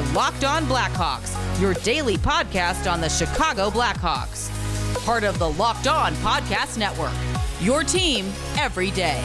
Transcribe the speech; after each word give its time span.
are 0.00 0.12
Locked 0.14 0.44
On 0.44 0.64
Blackhawks, 0.64 1.60
your 1.60 1.74
daily 1.74 2.16
podcast 2.16 2.90
on 2.90 3.00
the 3.00 3.08
Chicago 3.08 3.70
Blackhawks. 3.70 4.48
Part 5.04 5.24
of 5.24 5.38
the 5.38 5.50
Locked 5.50 5.86
On 5.86 6.14
Podcast 6.16 6.78
Network. 6.78 7.12
Your 7.60 7.84
team 7.84 8.26
every 8.56 8.90
day. 8.92 9.22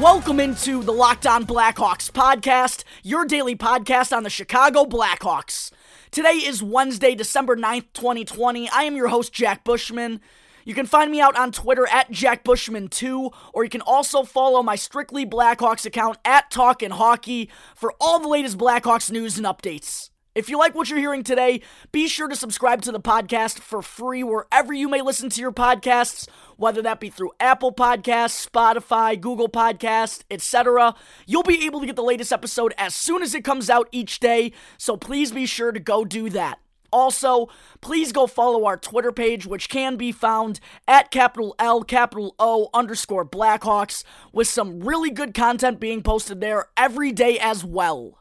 Welcome 0.00 0.40
into 0.40 0.82
the 0.82 0.92
Locked 0.92 1.26
On 1.26 1.44
Blackhawks 1.44 2.10
podcast, 2.10 2.84
your 3.02 3.24
daily 3.26 3.56
podcast 3.56 4.16
on 4.16 4.22
the 4.22 4.30
Chicago 4.30 4.84
Blackhawks. 4.84 5.72
Today 6.10 6.30
is 6.30 6.62
Wednesday, 6.62 7.14
December 7.14 7.56
9th, 7.56 7.92
2020. 7.92 8.70
I 8.70 8.84
am 8.84 8.96
your 8.96 9.08
host, 9.08 9.32
Jack 9.32 9.64
Bushman. 9.64 10.20
You 10.68 10.74
can 10.74 10.84
find 10.84 11.10
me 11.10 11.18
out 11.18 11.34
on 11.34 11.50
Twitter 11.50 11.86
at 11.90 12.12
JackBushman2, 12.12 13.32
or 13.54 13.64
you 13.64 13.70
can 13.70 13.80
also 13.80 14.22
follow 14.22 14.62
my 14.62 14.76
Strictly 14.76 15.24
Blackhawks 15.24 15.86
account 15.86 16.18
at 16.26 16.50
Talkin' 16.50 16.90
Hockey 16.90 17.48
for 17.74 17.94
all 17.98 18.20
the 18.20 18.28
latest 18.28 18.58
Blackhawks 18.58 19.10
news 19.10 19.38
and 19.38 19.46
updates. 19.46 20.10
If 20.34 20.50
you 20.50 20.58
like 20.58 20.74
what 20.74 20.90
you're 20.90 20.98
hearing 20.98 21.22
today, 21.22 21.62
be 21.90 22.06
sure 22.06 22.28
to 22.28 22.36
subscribe 22.36 22.82
to 22.82 22.92
the 22.92 23.00
podcast 23.00 23.60
for 23.60 23.80
free 23.80 24.22
wherever 24.22 24.74
you 24.74 24.90
may 24.90 25.00
listen 25.00 25.30
to 25.30 25.40
your 25.40 25.52
podcasts, 25.52 26.28
whether 26.58 26.82
that 26.82 27.00
be 27.00 27.08
through 27.08 27.32
Apple 27.40 27.72
Podcasts, 27.72 28.46
Spotify, 28.46 29.18
Google 29.18 29.48
Podcasts, 29.48 30.22
etc. 30.30 30.94
You'll 31.26 31.44
be 31.44 31.64
able 31.64 31.80
to 31.80 31.86
get 31.86 31.96
the 31.96 32.02
latest 32.02 32.30
episode 32.30 32.74
as 32.76 32.94
soon 32.94 33.22
as 33.22 33.34
it 33.34 33.42
comes 33.42 33.70
out 33.70 33.88
each 33.90 34.20
day, 34.20 34.52
so 34.76 34.98
please 34.98 35.32
be 35.32 35.46
sure 35.46 35.72
to 35.72 35.80
go 35.80 36.04
do 36.04 36.28
that. 36.28 36.58
Also, 36.90 37.48
please 37.80 38.12
go 38.12 38.26
follow 38.26 38.64
our 38.64 38.76
Twitter 38.76 39.12
page, 39.12 39.46
which 39.46 39.68
can 39.68 39.96
be 39.96 40.12
found 40.12 40.60
at 40.86 41.10
capital 41.10 41.54
L, 41.58 41.82
capital 41.82 42.34
O 42.38 42.70
underscore 42.72 43.26
Blackhawks, 43.26 44.04
with 44.32 44.48
some 44.48 44.80
really 44.80 45.10
good 45.10 45.34
content 45.34 45.80
being 45.80 46.02
posted 46.02 46.40
there 46.40 46.66
every 46.76 47.12
day 47.12 47.38
as 47.38 47.64
well. 47.64 48.18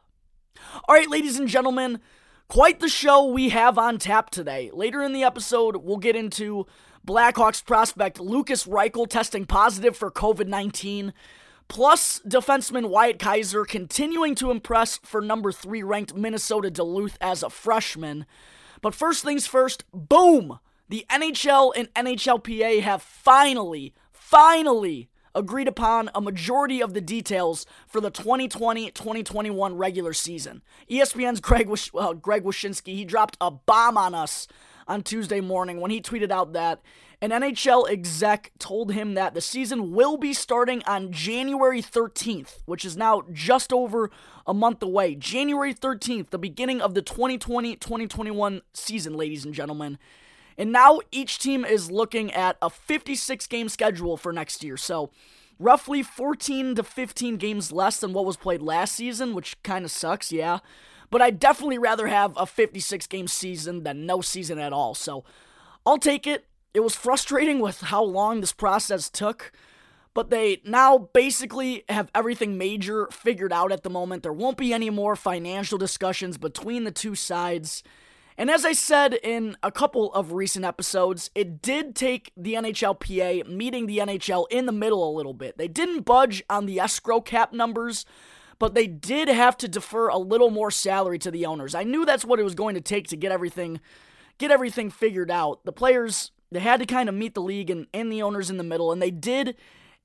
All 0.88 0.96
right, 0.96 1.10
ladies 1.10 1.40
and 1.40 1.48
gentlemen, 1.48 2.00
quite 2.48 2.80
the 2.80 2.90
show 2.90 3.26
we 3.26 3.50
have 3.50 3.78
on 3.78 3.98
tap 3.98 4.30
today. 4.30 4.70
Later 4.74 5.02
in 5.02 5.14
the 5.14 5.24
episode, 5.24 5.78
we'll 5.78 5.98
get 5.98 6.16
into 6.16 6.66
Blackhawks 7.06 7.66
prospect 7.66 8.20
Lukas 8.20 8.66
Reichel 8.66 9.08
testing 9.08 9.46
positive 9.46 9.96
for 9.96 10.12
COVID 10.12 10.48
19. 10.48 11.14
Plus, 11.70 12.22
defenseman 12.28 12.90
Wyatt 12.90 13.20
Kaiser 13.20 13.66
continuing 13.66 14.36
to 14.36 14.52
impress 14.52 14.98
for 14.98 15.22
number 15.22 15.52
three 15.52 15.84
ranked 15.84 16.16
Minnesota 16.16 16.72
Duluth 16.72 17.18
as 17.20 17.44
a 17.44 17.50
freshman. 17.50 18.26
But 18.82 18.96
first 18.96 19.24
things 19.24 19.48
first, 19.48 19.84
boom! 19.94 20.60
The 20.90 21.06
NHL 21.10 21.74
and 21.76 21.94
NHLPA 21.94 22.82
have 22.82 23.02
finally, 23.02 23.94
finally 24.12 25.10
agreed 25.36 25.68
upon 25.68 26.10
a 26.16 26.22
majority 26.22 26.82
of 26.82 26.94
the 26.94 27.02
details 27.02 27.66
for 27.88 28.02
the 28.02 28.10
2020-2021 28.10 29.78
regular 29.78 30.14
season. 30.14 30.64
ESPN's 30.90 31.40
Greg 31.40 31.70
Wish- 31.70 31.92
uh, 31.94 32.14
Greg 32.14 32.44
Wyshynski, 32.44 32.96
he 32.96 33.06
dropped 33.06 33.38
a 33.40 33.52
bomb 33.52 33.98
on 33.98 34.16
us 34.16 34.48
on 34.88 35.04
Tuesday 35.04 35.42
morning 35.42 35.80
when 35.80 35.92
he 35.92 36.02
tweeted 36.02 36.32
out 36.32 36.54
that 36.54 36.82
an 37.20 37.32
NHL 37.32 37.90
exec 37.90 38.52
told 38.60 38.92
him 38.92 39.16
that 39.16 39.34
the 39.34 39.42
season 39.42 39.92
will 39.92 40.18
be 40.18 40.34
starting 40.34 40.84
on 40.86 41.12
January 41.12 41.82
13th, 41.82 42.60
which 42.66 42.86
is 42.86 42.96
now 42.96 43.24
just 43.34 43.74
over 43.74 44.12
a 44.46 44.54
month 44.54 44.84
away. 44.84 45.16
January 45.16 45.74
13th, 45.74 46.30
the 46.30 46.38
beginning 46.38 46.80
of 46.80 46.94
the 46.94 47.02
2020 47.02 47.76
2021 47.76 48.62
season, 48.74 49.14
ladies 49.14 49.44
and 49.46 49.54
gentlemen. 49.54 49.98
And 50.60 50.72
now 50.72 51.00
each 51.12 51.40
team 51.40 51.66
is 51.66 51.92
looking 51.92 52.32
at 52.32 52.58
a 52.62 52.70
56 52.70 53.48
game 53.48 53.70
schedule 53.70 54.16
for 54.16 54.32
next 54.32 54.64
year. 54.64 54.78
So, 54.78 55.12
roughly 55.60 56.04
14 56.04 56.76
to 56.76 56.84
15 56.84 57.38
games 57.38 57.72
less 57.72 58.00
than 58.00 58.14
what 58.14 58.26
was 58.26 58.38
played 58.38 58.62
last 58.62 58.96
season, 58.96 59.34
which 59.34 59.62
kind 59.64 59.86
of 59.86 59.92
sucks, 59.92 60.32
yeah. 60.32 60.60
But 61.10 61.22
I'd 61.22 61.40
definitely 61.40 61.78
rather 61.78 62.08
have 62.08 62.34
a 62.36 62.46
56 62.46 63.08
game 63.08 63.28
season 63.28 63.84
than 63.84 64.06
no 64.06 64.22
season 64.22 64.60
at 64.60 64.74
all. 64.74 64.94
So, 64.94 65.24
I'll 65.86 65.98
take 65.98 66.28
it. 66.28 66.46
It 66.74 66.82
was 66.82 66.96
frustrating 66.96 67.60
with 67.60 67.80
how 67.80 68.04
long 68.04 68.42
this 68.42 68.52
process 68.52 69.10
took, 69.10 69.54
but 70.14 70.30
they 70.30 70.62
now 70.66 70.98
basically 70.98 71.86
have 71.88 72.12
everything 72.14 72.58
major 72.58 73.08
figured 73.10 73.54
out 73.54 73.72
at 73.72 73.84
the 73.84 73.90
moment. 73.90 74.22
There 74.22 74.34
won't 74.34 74.58
be 74.58 74.74
any 74.74 74.90
more 74.90 75.16
financial 75.16 75.78
discussions 75.78 76.38
between 76.38 76.84
the 76.84 76.92
two 76.92 77.16
sides. 77.16 77.84
And 78.38 78.52
as 78.52 78.66
I 78.66 78.74
said 78.74 79.14
in 79.24 79.56
a 79.64 79.72
couple 79.72 80.14
of 80.14 80.34
recent 80.34 80.66
episodes, 80.66 81.32
it 81.34 81.62
did 81.62 81.96
take 81.96 82.32
the 82.36 82.54
NHLPA 82.54 83.48
meeting 83.48 83.88
the 83.88 84.00
NHL 84.00 84.46
in 84.52 84.66
the 84.66 84.72
middle 84.72 85.10
a 85.10 85.16
little 85.16 85.34
bit. 85.34 85.58
They 85.58 85.70
didn't 85.70 86.02
budge 86.02 86.44
on 86.50 86.66
the 86.66 86.80
escrow 86.80 87.22
cap 87.22 87.54
numbers, 87.54 88.06
but 88.60 88.74
they 88.74 88.88
did 88.88 89.28
have 89.28 89.58
to 89.58 89.68
defer 89.68 90.08
a 90.10 90.18
little 90.18 90.50
more 90.50 90.72
salary 90.72 91.20
to 91.20 91.32
the 91.32 91.46
owners. 91.46 91.76
I 91.76 91.84
knew 91.84 92.06
that's 92.06 92.26
what 92.26 92.40
it 92.40 92.44
was 92.44 92.56
going 92.56 92.76
to 92.76 92.82
take 92.82 93.08
to 93.10 93.18
get 93.18 93.32
everything 93.32 93.80
get 94.38 94.52
everything 94.52 94.92
figured 94.92 95.32
out. 95.32 95.66
The 95.66 95.72
players 95.72 96.32
they 96.52 96.60
had 96.60 96.80
to 96.80 96.86
kind 96.86 97.10
of 97.10 97.16
meet 97.16 97.34
the 97.34 97.42
league 97.42 97.70
and, 97.70 97.88
and 97.94 98.12
the 98.12 98.22
owners 98.22 98.50
in 98.50 98.58
the 98.58 98.64
middle, 98.64 98.92
and 98.92 99.02
they 99.02 99.12
did. 99.12 99.56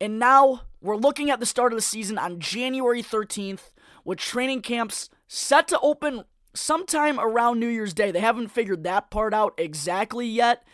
And 0.01 0.19
now 0.19 0.63
we're 0.81 0.97
looking 0.97 1.31
at 1.31 1.39
the 1.39 1.47
start 1.47 1.73
of 1.73 1.77
the 1.77 1.83
season 1.83 2.19
on 2.19 2.41
January 2.41 3.03
13th, 3.03 3.71
with 4.05 4.19
training 4.19 4.63
camps 4.63 5.09
set 5.29 5.69
to 5.69 5.79
open 5.81 6.25
sometime 6.55 7.21
around 7.21 7.61
New 7.61 7.69
Year's 7.69 7.95
Day. 7.95 8.11
They 8.11 8.21
haven't 8.21 8.49
figured 8.49 8.83
that 8.83 9.11
part 9.11 9.33
out 9.33 9.55
exactly 9.57 10.27
yet. 10.27 10.65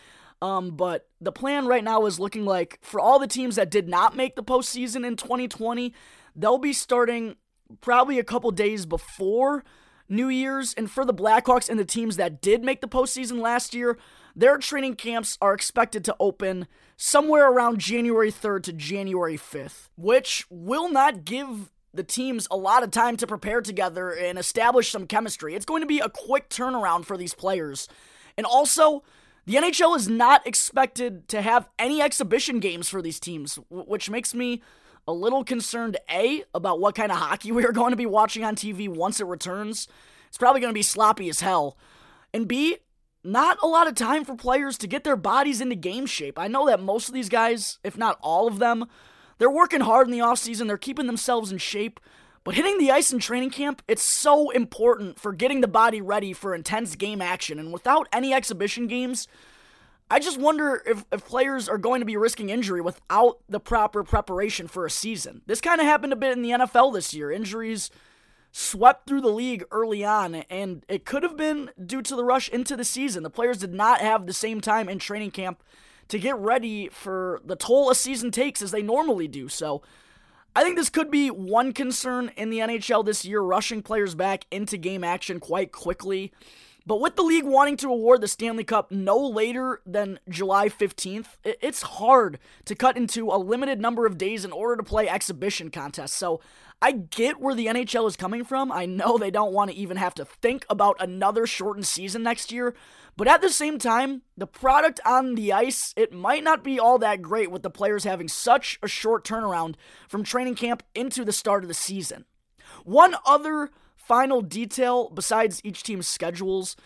Um, 0.40 0.70
but 0.70 1.08
the 1.20 1.32
plan 1.32 1.66
right 1.66 1.82
now 1.84 2.06
is 2.06 2.20
looking 2.20 2.44
like 2.44 2.78
for 2.80 3.00
all 3.00 3.18
the 3.18 3.26
teams 3.26 3.56
that 3.56 3.70
did 3.70 3.88
not 3.88 4.16
make 4.16 4.36
the 4.36 4.42
postseason 4.42 5.04
in 5.04 5.16
2020, 5.16 5.92
they'll 6.34 6.58
be 6.58 6.72
starting 6.72 7.36
probably 7.80 8.18
a 8.18 8.24
couple 8.24 8.50
days 8.50 8.86
before 8.86 9.64
New 10.08 10.28
Year's. 10.28 10.74
And 10.74 10.90
for 10.90 11.04
the 11.04 11.14
Blackhawks 11.14 11.68
and 11.68 11.78
the 11.78 11.84
teams 11.84 12.16
that 12.16 12.40
did 12.40 12.64
make 12.64 12.80
the 12.80 12.88
postseason 12.88 13.40
last 13.40 13.74
year, 13.74 13.98
their 14.34 14.58
training 14.58 14.94
camps 14.94 15.36
are 15.40 15.54
expected 15.54 16.04
to 16.04 16.16
open 16.20 16.66
somewhere 16.96 17.50
around 17.50 17.78
January 17.78 18.30
3rd 18.30 18.62
to 18.64 18.72
January 18.72 19.36
5th, 19.36 19.88
which 19.96 20.46
will 20.50 20.90
not 20.90 21.24
give 21.24 21.70
the 21.94 22.04
teams 22.04 22.46
a 22.50 22.56
lot 22.56 22.82
of 22.82 22.90
time 22.90 23.16
to 23.16 23.26
prepare 23.26 23.60
together 23.60 24.10
and 24.10 24.38
establish 24.38 24.90
some 24.90 25.06
chemistry. 25.06 25.54
It's 25.54 25.64
going 25.64 25.82
to 25.82 25.86
be 25.86 26.00
a 26.00 26.08
quick 26.08 26.48
turnaround 26.48 27.04
for 27.04 27.16
these 27.16 27.34
players. 27.34 27.88
And 28.36 28.46
also, 28.46 29.02
the 29.46 29.54
NHL 29.54 29.96
is 29.96 30.08
not 30.08 30.46
expected 30.46 31.26
to 31.28 31.40
have 31.40 31.68
any 31.78 32.02
exhibition 32.02 32.60
games 32.60 32.88
for 32.88 33.00
these 33.00 33.18
teams, 33.18 33.58
which 33.70 34.10
makes 34.10 34.34
me 34.34 34.62
a 35.08 35.12
little 35.12 35.42
concerned 35.42 35.96
A, 36.10 36.44
about 36.54 36.80
what 36.80 36.94
kind 36.94 37.10
of 37.10 37.16
hockey 37.18 37.50
we 37.52 37.64
are 37.64 37.72
going 37.72 37.90
to 37.90 37.96
be 37.96 38.06
watching 38.06 38.44
on 38.44 38.54
TV 38.54 38.88
once 38.88 39.18
it 39.18 39.26
returns. 39.26 39.88
It's 40.28 40.38
probably 40.38 40.60
going 40.60 40.70
to 40.70 40.78
be 40.78 40.82
sloppy 40.82 41.28
as 41.30 41.40
hell. 41.40 41.76
And 42.32 42.46
B, 42.46 42.76
not 43.24 43.58
a 43.62 43.66
lot 43.66 43.88
of 43.88 43.94
time 43.94 44.24
for 44.24 44.36
players 44.36 44.76
to 44.78 44.86
get 44.86 45.04
their 45.04 45.16
bodies 45.16 45.62
into 45.62 45.74
game 45.74 46.04
shape. 46.04 46.38
I 46.38 46.46
know 46.46 46.66
that 46.66 46.82
most 46.82 47.08
of 47.08 47.14
these 47.14 47.30
guys, 47.30 47.78
if 47.82 47.96
not 47.96 48.18
all 48.20 48.46
of 48.46 48.58
them, 48.58 48.84
they're 49.38 49.50
working 49.50 49.80
hard 49.80 50.06
in 50.06 50.12
the 50.12 50.18
offseason, 50.18 50.66
they're 50.66 50.76
keeping 50.76 51.06
themselves 51.06 51.50
in 51.50 51.58
shape. 51.58 51.98
But 52.44 52.54
hitting 52.54 52.78
the 52.78 52.90
ice 52.90 53.12
in 53.12 53.18
training 53.18 53.50
camp, 53.50 53.82
it's 53.88 54.02
so 54.02 54.50
important 54.50 55.18
for 55.18 55.32
getting 55.32 55.60
the 55.60 55.68
body 55.68 56.00
ready 56.00 56.32
for 56.32 56.54
intense 56.54 56.94
game 56.94 57.20
action. 57.20 57.58
And 57.58 57.72
without 57.72 58.08
any 58.12 58.32
exhibition 58.32 58.86
games, 58.86 59.26
I 60.10 60.20
just 60.20 60.38
wonder 60.38 60.82
if, 60.86 61.04
if 61.12 61.26
players 61.26 61.68
are 61.68 61.78
going 61.78 62.00
to 62.00 62.06
be 62.06 62.16
risking 62.16 62.48
injury 62.48 62.80
without 62.80 63.40
the 63.48 63.60
proper 63.60 64.02
preparation 64.02 64.66
for 64.66 64.86
a 64.86 64.90
season. 64.90 65.42
This 65.46 65.60
kind 65.60 65.80
of 65.80 65.86
happened 65.86 66.12
a 66.12 66.16
bit 66.16 66.32
in 66.32 66.42
the 66.42 66.50
NFL 66.50 66.94
this 66.94 67.12
year. 67.12 67.30
Injuries 67.30 67.90
swept 68.50 69.06
through 69.06 69.20
the 69.20 69.28
league 69.28 69.64
early 69.70 70.04
on, 70.04 70.34
and 70.34 70.84
it 70.88 71.04
could 71.04 71.22
have 71.22 71.36
been 71.36 71.70
due 71.84 72.00
to 72.02 72.16
the 72.16 72.24
rush 72.24 72.48
into 72.48 72.76
the 72.76 72.84
season. 72.84 73.22
The 73.22 73.30
players 73.30 73.58
did 73.58 73.74
not 73.74 74.00
have 74.00 74.26
the 74.26 74.32
same 74.32 74.62
time 74.62 74.88
in 74.88 74.98
training 74.98 75.32
camp 75.32 75.62
to 76.08 76.18
get 76.18 76.36
ready 76.38 76.88
for 76.88 77.40
the 77.44 77.56
toll 77.56 77.90
a 77.90 77.94
season 77.94 78.30
takes 78.30 78.62
as 78.62 78.70
they 78.70 78.82
normally 78.82 79.28
do. 79.28 79.48
So 79.48 79.82
I 80.56 80.64
think 80.64 80.76
this 80.76 80.88
could 80.88 81.10
be 81.10 81.30
one 81.30 81.72
concern 81.72 82.32
in 82.36 82.50
the 82.50 82.58
NHL 82.58 83.04
this 83.04 83.24
year, 83.24 83.40
rushing 83.40 83.82
players 83.82 84.14
back 84.14 84.46
into 84.50 84.78
game 84.78 85.04
action 85.04 85.38
quite 85.38 85.70
quickly. 85.70 86.32
But 86.88 87.02
with 87.02 87.16
the 87.16 87.22
league 87.22 87.44
wanting 87.44 87.76
to 87.78 87.90
award 87.90 88.22
the 88.22 88.28
Stanley 88.28 88.64
Cup 88.64 88.90
no 88.90 89.18
later 89.18 89.82
than 89.84 90.18
July 90.26 90.70
15th, 90.70 91.36
it's 91.44 91.82
hard 91.82 92.38
to 92.64 92.74
cut 92.74 92.96
into 92.96 93.28
a 93.28 93.36
limited 93.36 93.78
number 93.78 94.06
of 94.06 94.16
days 94.16 94.42
in 94.42 94.52
order 94.52 94.74
to 94.74 94.82
play 94.82 95.06
exhibition 95.06 95.70
contests. 95.70 96.14
So 96.14 96.40
I 96.80 96.92
get 96.92 97.40
where 97.42 97.54
the 97.54 97.66
NHL 97.66 98.08
is 98.08 98.16
coming 98.16 98.42
from. 98.42 98.72
I 98.72 98.86
know 98.86 99.18
they 99.18 99.30
don't 99.30 99.52
want 99.52 99.70
to 99.70 99.76
even 99.76 99.98
have 99.98 100.14
to 100.14 100.24
think 100.24 100.64
about 100.70 100.96
another 100.98 101.46
shortened 101.46 101.86
season 101.86 102.22
next 102.22 102.50
year. 102.50 102.74
But 103.18 103.28
at 103.28 103.42
the 103.42 103.50
same 103.50 103.78
time, 103.78 104.22
the 104.38 104.46
product 104.46 104.98
on 105.04 105.34
the 105.34 105.52
ice, 105.52 105.92
it 105.94 106.14
might 106.14 106.42
not 106.42 106.64
be 106.64 106.80
all 106.80 106.96
that 107.00 107.20
great 107.20 107.50
with 107.50 107.62
the 107.62 107.68
players 107.68 108.04
having 108.04 108.28
such 108.28 108.78
a 108.82 108.88
short 108.88 109.26
turnaround 109.26 109.74
from 110.08 110.24
training 110.24 110.54
camp 110.54 110.82
into 110.94 111.22
the 111.22 111.32
start 111.32 111.64
of 111.64 111.68
the 111.68 111.74
season. 111.74 112.24
One 112.84 113.14
other 113.26 113.72
final 114.08 114.40
detail 114.40 115.10
besides 115.10 115.60
each 115.62 115.82
team's 115.82 116.08
schedules 116.08 116.76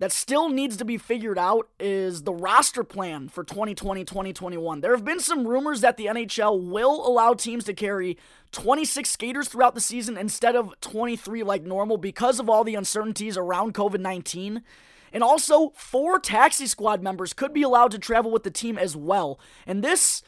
that 0.00 0.10
still 0.10 0.48
needs 0.48 0.76
to 0.76 0.84
be 0.84 0.98
figured 0.98 1.38
out 1.38 1.68
is 1.78 2.24
the 2.24 2.34
roster 2.34 2.82
plan 2.82 3.28
for 3.28 3.44
2020 3.44 4.04
2021. 4.04 4.80
There 4.80 4.90
have 4.90 5.04
been 5.04 5.20
some 5.20 5.46
rumors 5.46 5.80
that 5.82 5.96
the 5.96 6.06
NHL 6.06 6.68
will 6.68 7.06
allow 7.06 7.34
teams 7.34 7.62
to 7.64 7.72
carry 7.72 8.18
26 8.50 9.08
skaters 9.08 9.46
throughout 9.46 9.76
the 9.76 9.80
season 9.80 10.18
instead 10.18 10.56
of 10.56 10.74
23 10.80 11.44
like 11.44 11.62
normal 11.62 11.98
because 11.98 12.40
of 12.40 12.50
all 12.50 12.64
the 12.64 12.74
uncertainties 12.74 13.36
around 13.36 13.74
COVID 13.74 14.00
19. 14.00 14.62
And 15.12 15.22
also, 15.22 15.70
four 15.76 16.18
taxi 16.18 16.66
squad 16.66 17.00
members 17.00 17.32
could 17.32 17.52
be 17.52 17.62
allowed 17.62 17.92
to 17.92 17.98
travel 18.00 18.32
with 18.32 18.42
the 18.42 18.50
team 18.50 18.76
as 18.76 18.96
well. 18.96 19.38
And 19.68 19.84
this 19.84 20.22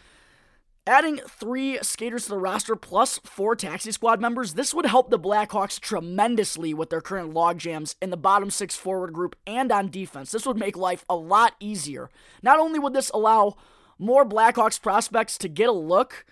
Adding 0.86 1.20
three 1.26 1.78
skaters 1.80 2.24
to 2.24 2.30
the 2.30 2.38
roster 2.38 2.76
plus 2.76 3.18
four 3.24 3.56
taxi 3.56 3.90
squad 3.90 4.20
members, 4.20 4.52
this 4.52 4.74
would 4.74 4.84
help 4.84 5.08
the 5.08 5.18
Blackhawks 5.18 5.80
tremendously 5.80 6.74
with 6.74 6.90
their 6.90 7.00
current 7.00 7.32
logjams 7.32 7.94
in 8.02 8.10
the 8.10 8.18
bottom 8.18 8.50
six 8.50 8.76
forward 8.76 9.14
group 9.14 9.34
and 9.46 9.72
on 9.72 9.88
defense. 9.88 10.30
This 10.30 10.44
would 10.44 10.58
make 10.58 10.76
life 10.76 11.02
a 11.08 11.16
lot 11.16 11.54
easier. 11.58 12.10
Not 12.42 12.58
only 12.58 12.78
would 12.78 12.92
this 12.92 13.08
allow 13.14 13.56
more 13.98 14.26
Blackhawks 14.26 14.80
prospects 14.80 15.38
to 15.38 15.48
get 15.48 15.70
a 15.70 15.72
look, 15.72 16.26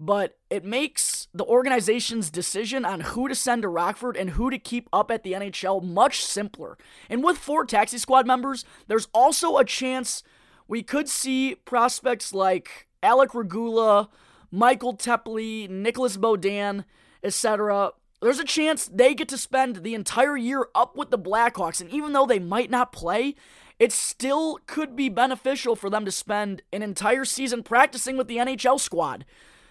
but 0.00 0.36
it 0.50 0.64
makes 0.64 1.28
the 1.32 1.44
organization's 1.44 2.28
decision 2.28 2.84
on 2.84 3.02
who 3.02 3.28
to 3.28 3.36
send 3.36 3.62
to 3.62 3.68
Rockford 3.68 4.16
and 4.16 4.30
who 4.30 4.50
to 4.50 4.58
keep 4.58 4.88
up 4.92 5.12
at 5.12 5.22
the 5.22 5.34
NHL 5.34 5.80
much 5.80 6.24
simpler. 6.24 6.76
And 7.08 7.22
with 7.22 7.38
four 7.38 7.64
taxi 7.64 7.98
squad 7.98 8.26
members, 8.26 8.64
there's 8.88 9.06
also 9.14 9.58
a 9.58 9.64
chance 9.64 10.24
we 10.66 10.82
could 10.82 11.08
see 11.08 11.54
prospects 11.54 12.34
like 12.34 12.88
Alec 13.02 13.34
Regula, 13.34 14.08
Michael 14.50 14.96
Teply, 14.96 15.68
Nicolas 15.68 16.16
Beaudin, 16.16 16.84
etc. 17.22 17.92
There's 18.20 18.38
a 18.38 18.44
chance 18.44 18.86
they 18.86 19.14
get 19.14 19.28
to 19.30 19.38
spend 19.38 19.76
the 19.76 19.94
entire 19.94 20.36
year 20.36 20.66
up 20.74 20.96
with 20.96 21.10
the 21.10 21.18
Blackhawks, 21.18 21.80
and 21.80 21.90
even 21.90 22.12
though 22.12 22.26
they 22.26 22.38
might 22.38 22.70
not 22.70 22.92
play, 22.92 23.34
it 23.78 23.92
still 23.92 24.60
could 24.66 24.94
be 24.94 25.08
beneficial 25.08 25.74
for 25.74 25.90
them 25.90 26.04
to 26.04 26.12
spend 26.12 26.62
an 26.72 26.82
entire 26.82 27.24
season 27.24 27.62
practicing 27.62 28.16
with 28.16 28.28
the 28.28 28.36
NHL 28.36 28.78
squad. 28.78 29.24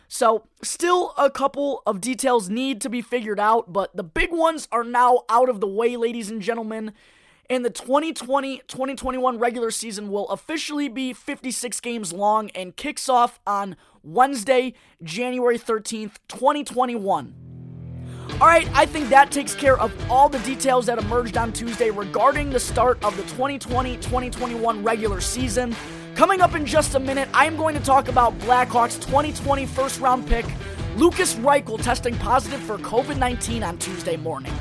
So, 0.09 0.47
still 0.61 1.13
a 1.17 1.31
couple 1.31 1.81
of 1.85 2.01
details 2.01 2.49
need 2.49 2.81
to 2.81 2.89
be 2.89 3.01
figured 3.01 3.39
out, 3.39 3.71
but 3.71 3.95
the 3.95 4.03
big 4.03 4.33
ones 4.33 4.67
are 4.69 4.83
now 4.83 5.21
out 5.29 5.47
of 5.47 5.61
the 5.61 5.67
way, 5.67 5.95
ladies 5.95 6.29
and 6.29 6.41
gentlemen 6.41 6.91
and 7.51 7.65
the 7.65 7.69
2020 7.69 8.59
2021 8.59 9.37
regular 9.37 9.71
season 9.71 10.09
will 10.09 10.27
officially 10.29 10.87
be 10.87 11.11
56 11.11 11.81
games 11.81 12.13
long 12.13 12.49
and 12.51 12.77
kicks 12.77 13.09
off 13.09 13.41
on 13.45 13.75
Wednesday, 14.03 14.73
January 15.03 15.59
13th, 15.59 16.13
2021. 16.29 17.35
All 18.39 18.47
right, 18.47 18.69
I 18.73 18.85
think 18.85 19.09
that 19.09 19.31
takes 19.31 19.53
care 19.53 19.77
of 19.77 19.93
all 20.09 20.29
the 20.29 20.39
details 20.39 20.85
that 20.85 20.97
emerged 20.97 21.35
on 21.35 21.51
Tuesday 21.51 21.89
regarding 21.89 22.49
the 22.49 22.59
start 22.59 23.03
of 23.03 23.17
the 23.17 23.23
2020 23.23 23.97
2021 23.97 24.81
regular 24.81 25.19
season. 25.19 25.75
Coming 26.15 26.39
up 26.39 26.55
in 26.55 26.65
just 26.65 26.95
a 26.95 26.99
minute, 27.01 27.27
I 27.33 27.45
am 27.47 27.57
going 27.57 27.75
to 27.75 27.83
talk 27.83 28.07
about 28.07 28.37
Blackhawks 28.39 28.95
2020 29.01 29.65
first 29.65 29.99
round 29.99 30.25
pick 30.25 30.45
Lukas 30.95 31.35
Reichel 31.35 31.83
testing 31.83 32.15
positive 32.15 32.61
for 32.61 32.77
COVID 32.77 33.17
19 33.17 33.61
on 33.61 33.77
Tuesday 33.77 34.15
morning. 34.15 34.53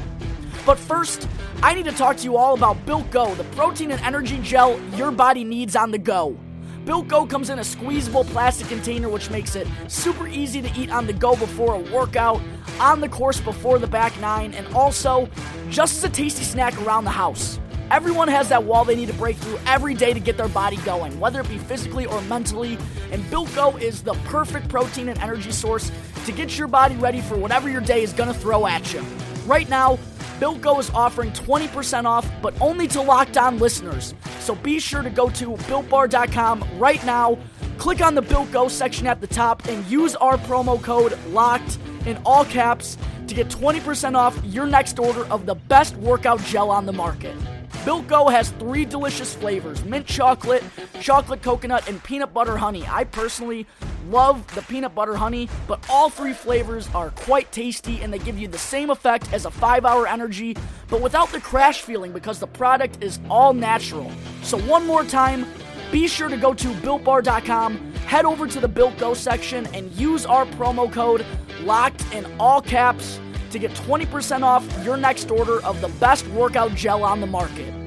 But 0.66 0.78
first, 0.78 1.26
I 1.62 1.74
need 1.74 1.84
to 1.84 1.92
talk 1.92 2.16
to 2.16 2.24
you 2.24 2.38
all 2.38 2.54
about 2.54 2.86
Built 2.86 3.10
Go, 3.10 3.34
the 3.34 3.44
protein 3.44 3.90
and 3.90 4.00
energy 4.00 4.40
gel 4.40 4.80
your 4.94 5.10
body 5.10 5.44
needs 5.44 5.76
on 5.76 5.90
the 5.90 5.98
go. 5.98 6.38
Built 6.86 7.06
Go 7.08 7.26
comes 7.26 7.50
in 7.50 7.58
a 7.58 7.64
squeezable 7.64 8.24
plastic 8.24 8.68
container, 8.68 9.10
which 9.10 9.30
makes 9.30 9.54
it 9.56 9.68
super 9.86 10.26
easy 10.26 10.62
to 10.62 10.70
eat 10.74 10.90
on 10.90 11.06
the 11.06 11.12
go 11.12 11.36
before 11.36 11.74
a 11.74 11.78
workout, 11.78 12.40
on 12.80 13.00
the 13.02 13.10
course 13.10 13.42
before 13.42 13.78
the 13.78 13.86
back 13.86 14.18
nine, 14.20 14.54
and 14.54 14.66
also 14.74 15.28
just 15.68 15.98
as 15.98 16.04
a 16.04 16.08
tasty 16.08 16.44
snack 16.44 16.80
around 16.80 17.04
the 17.04 17.10
house. 17.10 17.60
Everyone 17.90 18.28
has 18.28 18.48
that 18.48 18.64
wall 18.64 18.86
they 18.86 18.96
need 18.96 19.08
to 19.08 19.14
break 19.14 19.36
through 19.36 19.58
every 19.66 19.92
day 19.92 20.14
to 20.14 20.20
get 20.20 20.38
their 20.38 20.48
body 20.48 20.78
going, 20.78 21.20
whether 21.20 21.40
it 21.40 21.48
be 21.50 21.58
physically 21.58 22.06
or 22.06 22.22
mentally, 22.22 22.78
and 23.12 23.28
Built 23.28 23.54
Go 23.54 23.76
is 23.76 24.02
the 24.02 24.14
perfect 24.24 24.70
protein 24.70 25.10
and 25.10 25.20
energy 25.20 25.52
source 25.52 25.92
to 26.24 26.32
get 26.32 26.56
your 26.56 26.68
body 26.68 26.94
ready 26.96 27.20
for 27.20 27.36
whatever 27.36 27.68
your 27.68 27.82
day 27.82 28.02
is 28.02 28.14
gonna 28.14 28.32
throw 28.32 28.66
at 28.66 28.94
you. 28.94 29.04
Right 29.44 29.68
now, 29.68 29.98
Built 30.40 30.62
Go 30.62 30.78
is 30.80 30.88
offering 30.90 31.30
20% 31.32 32.06
off, 32.06 32.26
but 32.40 32.58
only 32.62 32.88
to 32.88 33.02
locked 33.02 33.36
on 33.36 33.58
listeners. 33.58 34.14
So 34.40 34.54
be 34.54 34.80
sure 34.80 35.02
to 35.02 35.10
go 35.10 35.28
to 35.28 35.50
builtbar.com 35.50 36.64
right 36.78 37.04
now, 37.04 37.38
click 37.76 38.00
on 38.00 38.14
the 38.14 38.22
Built 38.22 38.50
Go 38.50 38.66
section 38.66 39.06
at 39.06 39.20
the 39.20 39.26
top, 39.26 39.68
and 39.68 39.86
use 39.86 40.16
our 40.16 40.38
promo 40.38 40.82
code 40.82 41.12
LOCKED 41.28 41.78
in 42.06 42.16
all 42.24 42.46
caps 42.46 42.96
to 43.26 43.34
get 43.34 43.48
20% 43.48 44.16
off 44.16 44.36
your 44.44 44.66
next 44.66 44.98
order 44.98 45.26
of 45.26 45.44
the 45.44 45.54
best 45.54 45.94
workout 45.96 46.42
gel 46.44 46.70
on 46.70 46.86
the 46.86 46.92
market. 46.92 47.36
Built 47.84 48.06
Go 48.08 48.28
has 48.28 48.50
three 48.52 48.84
delicious 48.84 49.34
flavors 49.34 49.82
mint 49.84 50.06
chocolate, 50.06 50.62
chocolate 51.00 51.42
coconut, 51.42 51.88
and 51.88 52.02
peanut 52.04 52.34
butter 52.34 52.58
honey. 52.58 52.84
I 52.86 53.04
personally 53.04 53.66
love 54.10 54.46
the 54.54 54.60
peanut 54.62 54.94
butter 54.94 55.16
honey, 55.16 55.48
but 55.66 55.84
all 55.88 56.10
three 56.10 56.34
flavors 56.34 56.88
are 56.94 57.10
quite 57.10 57.50
tasty 57.52 58.02
and 58.02 58.12
they 58.12 58.18
give 58.18 58.38
you 58.38 58.48
the 58.48 58.58
same 58.58 58.90
effect 58.90 59.32
as 59.32 59.46
a 59.46 59.50
5 59.50 59.86
hour 59.86 60.06
energy, 60.06 60.56
but 60.88 61.00
without 61.00 61.30
the 61.32 61.40
crash 61.40 61.80
feeling 61.80 62.12
because 62.12 62.38
the 62.38 62.46
product 62.46 63.02
is 63.02 63.18
all 63.30 63.54
natural. 63.54 64.12
So, 64.42 64.58
one 64.60 64.86
more 64.86 65.04
time, 65.04 65.46
be 65.90 66.06
sure 66.06 66.28
to 66.28 66.36
go 66.36 66.52
to 66.52 66.68
builtbar.com, 66.68 67.92
head 68.06 68.26
over 68.26 68.46
to 68.46 68.60
the 68.60 68.68
Built 68.68 68.98
Go 68.98 69.14
section, 69.14 69.66
and 69.68 69.90
use 69.92 70.26
our 70.26 70.44
promo 70.46 70.92
code 70.92 71.24
LOCKED 71.62 72.12
in 72.12 72.26
all 72.38 72.60
caps 72.60 73.18
to 73.50 73.58
get 73.58 73.72
20% 73.72 74.42
off 74.42 74.64
your 74.84 74.96
next 74.96 75.30
order 75.30 75.62
of 75.64 75.80
the 75.80 75.88
best 76.00 76.26
workout 76.28 76.74
gel 76.74 77.04
on 77.04 77.20
the 77.20 77.26
market. 77.26 77.79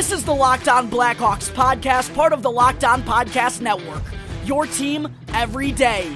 This 0.00 0.12
is 0.12 0.24
the 0.24 0.34
Locked 0.34 0.66
On 0.66 0.88
Blackhawks 0.88 1.50
podcast, 1.50 2.14
part 2.14 2.32
of 2.32 2.42
the 2.42 2.50
Locked 2.50 2.84
On 2.84 3.02
Podcast 3.02 3.60
Network. 3.60 4.02
Your 4.46 4.64
team 4.64 5.14
every 5.34 5.72
day. 5.72 6.10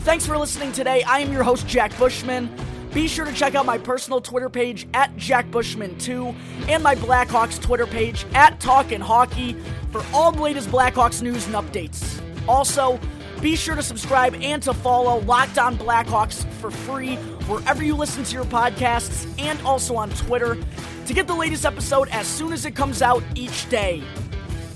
Thanks 0.00 0.26
for 0.26 0.36
listening 0.36 0.72
today. 0.72 1.02
I 1.04 1.20
am 1.20 1.32
your 1.32 1.42
host, 1.42 1.66
Jack 1.66 1.96
Bushman. 1.96 2.54
Be 2.92 3.08
sure 3.08 3.24
to 3.24 3.32
check 3.32 3.54
out 3.54 3.64
my 3.64 3.78
personal 3.78 4.20
Twitter 4.20 4.50
page 4.50 4.86
at 4.92 5.16
Jack 5.16 5.50
Bushman2 5.50 6.68
and 6.68 6.82
my 6.82 6.96
Blackhawks 6.96 7.58
Twitter 7.58 7.86
page 7.86 8.26
at 8.34 8.60
Talkin' 8.60 9.00
Hockey 9.00 9.56
for 9.90 10.04
all 10.12 10.30
the 10.30 10.42
latest 10.42 10.68
Blackhawks 10.68 11.22
news 11.22 11.46
and 11.46 11.54
updates. 11.54 12.20
Also, 12.46 13.00
be 13.44 13.56
sure 13.56 13.74
to 13.74 13.82
subscribe 13.82 14.34
and 14.36 14.62
to 14.62 14.72
follow 14.72 15.20
Locked 15.20 15.58
On 15.58 15.76
Blackhawks 15.76 16.50
for 16.54 16.70
free 16.70 17.16
wherever 17.46 17.84
you 17.84 17.94
listen 17.94 18.24
to 18.24 18.32
your 18.32 18.46
podcasts 18.46 19.30
and 19.38 19.60
also 19.66 19.96
on 19.96 20.08
Twitter 20.12 20.56
to 21.04 21.12
get 21.12 21.26
the 21.26 21.34
latest 21.34 21.66
episode 21.66 22.08
as 22.08 22.26
soon 22.26 22.54
as 22.54 22.64
it 22.64 22.74
comes 22.74 23.02
out 23.02 23.22
each 23.34 23.68
day. 23.68 24.02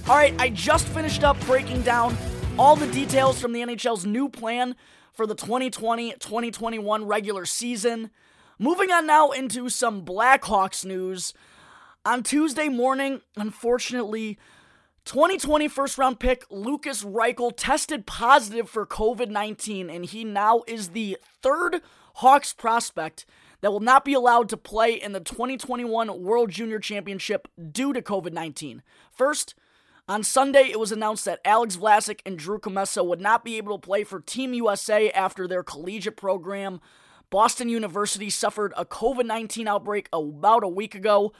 All 0.06 0.16
right, 0.16 0.38
I 0.38 0.50
just 0.50 0.86
finished 0.88 1.24
up 1.24 1.40
breaking 1.46 1.80
down 1.80 2.14
all 2.58 2.76
the 2.76 2.86
details 2.88 3.40
from 3.40 3.54
the 3.54 3.60
NHL's 3.60 4.04
new 4.04 4.28
plan 4.28 4.76
for 5.14 5.26
the 5.26 5.34
2020 5.34 6.12
2021 6.18 7.06
regular 7.06 7.46
season. 7.46 8.10
Moving 8.58 8.90
on 8.90 9.06
now 9.06 9.30
into 9.30 9.70
some 9.70 10.04
Blackhawks 10.04 10.84
news. 10.84 11.32
On 12.04 12.22
Tuesday 12.22 12.68
morning, 12.68 13.22
unfortunately, 13.34 14.38
2020 15.08 15.68
first 15.68 15.96
round 15.96 16.20
pick 16.20 16.44
Lukas 16.50 17.02
Reichel 17.02 17.54
tested 17.56 18.04
positive 18.04 18.68
for 18.68 18.84
COVID 18.84 19.30
19, 19.30 19.88
and 19.88 20.04
he 20.04 20.22
now 20.22 20.62
is 20.66 20.90
the 20.90 21.16
third 21.42 21.80
Hawks 22.16 22.52
prospect 22.52 23.24
that 23.62 23.72
will 23.72 23.80
not 23.80 24.04
be 24.04 24.12
allowed 24.12 24.50
to 24.50 24.58
play 24.58 24.92
in 24.92 25.12
the 25.12 25.20
2021 25.20 26.22
World 26.22 26.50
Junior 26.50 26.78
Championship 26.78 27.48
due 27.72 27.94
to 27.94 28.02
COVID 28.02 28.34
19. 28.34 28.82
First, 29.10 29.54
on 30.06 30.22
Sunday, 30.22 30.68
it 30.70 30.78
was 30.78 30.92
announced 30.92 31.24
that 31.24 31.40
Alex 31.42 31.78
Vlasic 31.78 32.20
and 32.26 32.38
Drew 32.38 32.58
Commesso 32.58 33.02
would 33.06 33.22
not 33.22 33.46
be 33.46 33.56
able 33.56 33.78
to 33.78 33.86
play 33.86 34.04
for 34.04 34.20
Team 34.20 34.52
USA 34.52 35.10
after 35.12 35.48
their 35.48 35.62
collegiate 35.62 36.18
program. 36.18 36.82
Boston 37.30 37.70
University 37.70 38.28
suffered 38.28 38.74
a 38.76 38.84
COVID 38.84 39.24
19 39.24 39.68
outbreak 39.68 40.10
about 40.12 40.64
a 40.64 40.68
week 40.68 40.94
ago, 40.94 41.32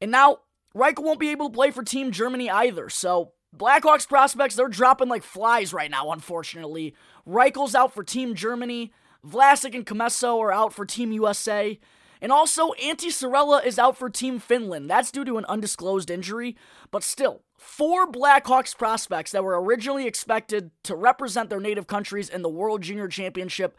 and 0.00 0.10
now 0.10 0.38
Reichel 0.74 1.04
won't 1.04 1.20
be 1.20 1.30
able 1.30 1.48
to 1.48 1.54
play 1.54 1.70
for 1.70 1.82
Team 1.82 2.12
Germany 2.12 2.48
either. 2.50 2.88
So, 2.88 3.32
Blackhawks 3.56 4.08
prospects, 4.08 4.54
they're 4.54 4.68
dropping 4.68 5.08
like 5.08 5.24
flies 5.24 5.72
right 5.72 5.90
now, 5.90 6.12
unfortunately. 6.12 6.94
Reichel's 7.26 7.74
out 7.74 7.92
for 7.92 8.04
Team 8.04 8.34
Germany. 8.34 8.92
Vlasic 9.26 9.74
and 9.74 9.84
Commesso 9.84 10.38
are 10.38 10.52
out 10.52 10.72
for 10.72 10.86
Team 10.86 11.12
USA. 11.12 11.78
And 12.22 12.30
also, 12.30 12.72
Antti 12.72 13.08
Saarela 13.08 13.64
is 13.64 13.78
out 13.78 13.96
for 13.96 14.10
Team 14.10 14.38
Finland. 14.38 14.90
That's 14.90 15.10
due 15.10 15.24
to 15.24 15.38
an 15.38 15.46
undisclosed 15.46 16.10
injury, 16.10 16.56
but 16.90 17.02
still, 17.02 17.42
four 17.56 18.06
Blackhawks 18.06 18.76
prospects 18.76 19.32
that 19.32 19.42
were 19.42 19.60
originally 19.60 20.06
expected 20.06 20.70
to 20.84 20.94
represent 20.94 21.48
their 21.48 21.60
native 21.60 21.86
countries 21.86 22.28
in 22.28 22.42
the 22.42 22.48
World 22.48 22.82
Junior 22.82 23.08
Championship 23.08 23.78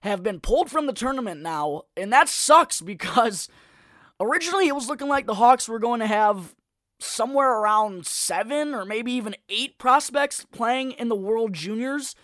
have 0.00 0.22
been 0.22 0.40
pulled 0.40 0.70
from 0.70 0.86
the 0.86 0.92
tournament 0.92 1.40
now, 1.40 1.82
and 1.96 2.12
that 2.12 2.28
sucks 2.28 2.80
because 2.80 3.48
originally 4.20 4.68
it 4.68 4.74
was 4.74 4.88
looking 4.88 5.08
like 5.08 5.26
the 5.26 5.34
Hawks 5.34 5.68
were 5.68 5.78
going 5.78 6.00
to 6.00 6.06
have 6.06 6.54
somewhere 7.00 7.60
around 7.60 8.06
seven 8.06 8.74
or 8.74 8.84
maybe 8.84 9.12
even 9.12 9.36
eight 9.48 9.78
prospects 9.78 10.44
playing 10.50 10.92
in 10.92 11.08
the 11.08 11.14
World 11.14 11.52
Juniors. 11.52 12.14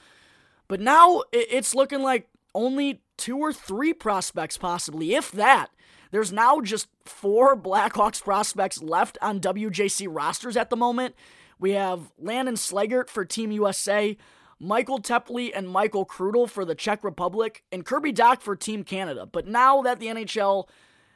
But 0.68 0.80
now 0.80 1.22
it's 1.32 1.74
looking 1.74 2.02
like 2.02 2.28
only 2.54 3.02
two 3.16 3.38
or 3.38 3.52
three 3.52 3.92
prospects, 3.92 4.56
possibly, 4.56 5.14
if 5.14 5.30
that. 5.32 5.68
There's 6.10 6.32
now 6.32 6.60
just 6.60 6.88
four 7.04 7.56
Blackhawks 7.56 8.22
prospects 8.22 8.82
left 8.82 9.18
on 9.20 9.40
WJC 9.40 10.06
rosters 10.08 10.56
at 10.56 10.70
the 10.70 10.76
moment. 10.76 11.14
We 11.58 11.72
have 11.72 12.12
Landon 12.18 12.54
Slaggert 12.54 13.08
for 13.08 13.24
Team 13.24 13.50
USA, 13.50 14.16
Michael 14.60 15.00
Teply 15.00 15.50
and 15.54 15.68
Michael 15.68 16.06
Krutil 16.06 16.48
for 16.48 16.64
the 16.64 16.74
Czech 16.74 17.02
Republic, 17.02 17.64
and 17.72 17.84
Kirby 17.84 18.12
Dach 18.12 18.40
for 18.40 18.54
Team 18.54 18.84
Canada. 18.84 19.26
But 19.26 19.46
now 19.48 19.82
that 19.82 19.98
the 19.98 20.06
NHL 20.06 20.68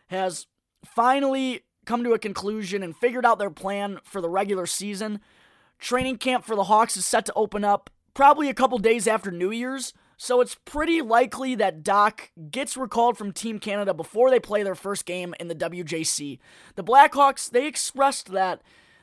has 0.08 0.46
finally 0.84 1.62
come 1.86 2.04
to 2.04 2.12
a 2.12 2.18
conclusion 2.18 2.82
and 2.82 2.96
figured 2.96 3.24
out 3.24 3.38
their 3.38 3.50
plan 3.50 3.98
for 4.04 4.20
the 4.20 4.28
regular 4.28 4.66
season, 4.66 5.20
training 5.78 6.18
camp 6.18 6.44
for 6.44 6.54
the 6.54 6.64
Hawks 6.64 6.96
is 6.96 7.06
set 7.06 7.24
to 7.26 7.32
open 7.34 7.64
up 7.64 7.90
probably 8.14 8.48
a 8.48 8.54
couple 8.54 8.78
days 8.78 9.06
after 9.06 9.30
New 9.30 9.50
Year's. 9.50 9.94
So 10.16 10.40
it's 10.40 10.56
pretty 10.64 11.00
likely 11.00 11.54
that 11.54 11.84
Dach 11.84 12.28
gets 12.50 12.76
recalled 12.76 13.16
from 13.16 13.32
Team 13.32 13.60
Canada 13.60 13.94
before 13.94 14.30
they 14.30 14.40
play 14.40 14.62
their 14.64 14.74
first 14.74 15.06
game 15.06 15.34
in 15.38 15.46
the 15.46 15.54
WJC. 15.54 16.38
The 16.74 16.84
Blackhawks, 16.84 17.48
they 17.48 17.66
expressed 17.66 18.32
that 18.32 18.60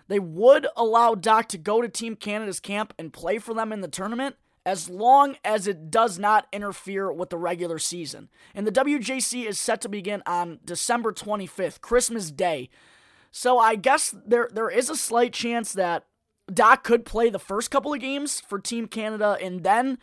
they 0.08 0.20
would 0.20 0.67
allow 0.75 1.15
Dach 1.15 1.48
to 1.48 1.58
go 1.58 1.82
to 1.82 1.88
Team 1.88 2.15
Canada's 2.15 2.60
camp 2.60 2.94
and 3.00 3.13
play 3.13 3.39
for 3.39 3.53
them 3.53 3.72
in 3.72 3.82
the 3.82 3.88
tournament 3.88 4.36
as 4.65 4.89
long 4.89 5.38
as 5.45 5.67
it 5.67 5.91
does 5.91 6.17
not 6.17 6.48
interfere 6.51 7.12
with 7.12 7.29
the 7.29 7.38
regular 7.38 7.77
season. 7.77 8.29
And 8.55 8.65
the 8.65 8.72
WJC 8.72 9.45
is 9.45 9.60
set 9.60 9.81
to 9.81 9.89
begin 9.89 10.24
on 10.25 10.60
December 10.65 11.12
25th, 11.12 11.81
Christmas 11.81 12.31
Day. 12.31 12.69
So 13.31 13.60
I 13.60 13.75
guess 13.75 14.15
there 14.25 14.50
there 14.51 14.69
is 14.69 14.89
a 14.89 14.95
slight 14.95 15.34
chance 15.34 15.74
that 15.74 16.05
Dach 16.50 16.84
could 16.84 17.05
play 17.05 17.29
the 17.29 17.39
first 17.39 17.69
couple 17.69 17.93
of 17.93 18.00
games 18.00 18.39
for 18.39 18.60
Team 18.60 18.88
Canada 18.88 19.38
and 19.41 19.63
then 19.63 19.98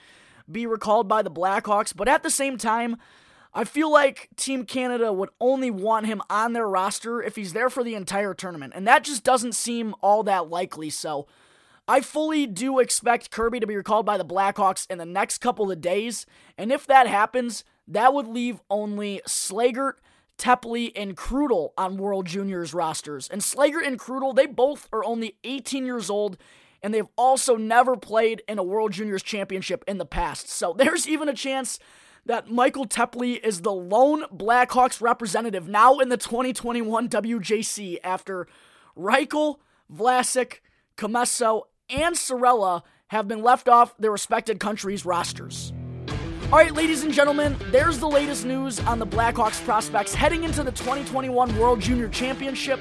be 0.51 0.67
recalled 0.67 1.09
by 1.09 1.23
the 1.23 1.31
Blackhawks. 1.31 1.95
But 1.97 2.09
at 2.09 2.23
the 2.23 2.31
same 2.31 2.59
time, 2.59 2.97
I 3.55 3.65
feel 3.65 3.91
like 3.91 4.29
Team 4.37 4.65
Canada 4.65 5.13
would 5.13 5.31
only 5.41 5.71
want 5.71 6.07
him 6.07 6.23
on 6.31 6.53
their 6.53 6.69
roster 6.69 7.23
if 7.23 7.37
he's 7.37 7.53
there 7.53 7.71
for 7.71 7.85
the 7.85 7.95
entire 7.95 8.35
tournament. 8.35 8.73
And 8.75 8.87
that 8.87 9.05
just 9.05 9.25
doesn't 9.25 9.55
seem 9.55 9.95
all 10.03 10.23
that 10.25 10.49
likely. 10.49 10.91
So 10.91 11.27
I 11.93 12.01
fully 12.01 12.47
do 12.47 12.79
expect 12.79 13.31
Kirby 13.31 13.61
to 13.61 13.67
be 13.67 13.77
recalled 13.77 14.07
by 14.07 14.17
the 14.17 14.25
Blackhawks 14.25 14.91
in 14.91 14.97
the 14.97 15.05
next 15.05 15.43
couple 15.43 15.71
of 15.71 15.83
days. 15.83 16.25
And 16.57 16.73
if 16.73 16.87
that 16.87 17.07
happens, 17.07 17.65
that 17.87 18.15
would 18.15 18.27
leave 18.27 18.63
only 18.71 19.21
Slaggert, 19.29 19.97
Teply, 20.39 20.93
and 20.97 21.15
Krutil 21.15 21.73
on 21.77 21.99
World 21.99 22.25
Juniors 22.25 22.73
rosters. 22.73 23.29
And 23.29 23.43
Slaggert 23.43 23.87
and 23.87 23.99
Krutil, 23.99 24.35
they 24.35 24.47
both 24.47 24.89
are 24.91 25.05
only 25.05 25.37
18 25.45 25.85
years 25.85 26.09
old 26.09 26.39
and 26.83 26.95
they've 26.95 27.11
also 27.15 27.57
never 27.57 27.95
played 27.95 28.43
in 28.49 28.59
a 28.59 28.63
World 28.63 28.93
Juniors 28.93 29.23
Championship 29.23 29.85
in 29.87 29.99
the 29.99 30.07
past. 30.07 30.49
So 30.49 30.73
there's 30.79 31.07
even 31.07 31.29
a 31.29 31.35
chance 31.35 31.79
that 32.25 32.51
Michael 32.51 32.87
Teply 32.87 33.39
is 33.45 33.61
the 33.61 33.71
lone 33.71 34.23
Blackhawks 34.35 35.03
representative 35.03 35.69
now 35.69 35.99
in 35.99 36.09
the 36.09 36.17
2021 36.17 37.11
WJC 37.11 37.99
after 38.03 38.49
Reichel, 38.97 39.57
Vlasic, 39.95 40.61
Commesso, 40.97 41.65
and 41.93 42.17
Saarela 42.17 42.83
have 43.09 43.29
been 43.29 43.43
left 43.43 43.69
off 43.69 43.97
their 43.99 44.11
respected 44.11 44.59
countries' 44.59 45.05
rosters. 45.05 45.73
All 46.53 46.59
right, 46.59 46.75
ladies 46.75 47.03
and 47.03 47.13
gentlemen, 47.13 47.57
there's 47.71 47.99
the 47.99 48.09
latest 48.09 48.45
news 48.45 48.79
on 48.81 48.99
the 48.99 49.07
Blackhawks 49.07 49.65
prospects 49.65 50.15
heading 50.15 50.45
into 50.45 50.63
the 50.63 50.73
2021 50.73 51.59
World 51.59 51.81
Junior 51.81 52.09
Championship. 52.09 52.79